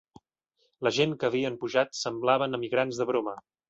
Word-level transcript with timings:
La 0.87 0.93
gent 0.95 1.13
que 1.23 1.29
havien 1.31 1.61
pujat 1.67 2.03
semblaven 2.03 2.63
emigrants 2.63 3.01
de 3.03 3.13
broma 3.17 3.43